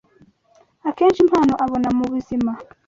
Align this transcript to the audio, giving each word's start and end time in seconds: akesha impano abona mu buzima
akesha 0.89 1.19
impano 1.25 1.53
abona 1.63 1.89
mu 1.97 2.05
buzima 2.13 2.51